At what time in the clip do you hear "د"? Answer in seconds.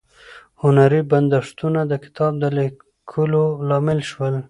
1.91-1.93, 2.43-2.43